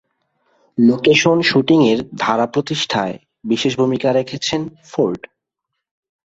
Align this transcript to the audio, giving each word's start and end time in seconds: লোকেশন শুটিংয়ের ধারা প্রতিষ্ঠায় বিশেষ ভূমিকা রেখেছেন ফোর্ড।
লোকেশন 0.77 1.37
শুটিংয়ের 1.41 1.99
ধারা 2.17 2.45
প্রতিষ্ঠায় 2.45 3.15
বিশেষ 3.43 3.73
ভূমিকা 3.77 4.09
রেখেছেন 4.11 4.61
ফোর্ড। 4.85 5.21